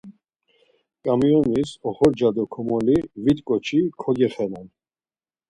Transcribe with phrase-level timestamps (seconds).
[1.03, 4.67] Ǩamiyonis oxorca do komoli vit ǩoçi kogexenan.